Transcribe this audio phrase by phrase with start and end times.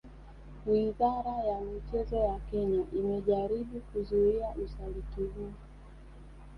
[0.67, 5.51] Wizara ya michezo ya Kenya imejaribu kuzuia usaliti huu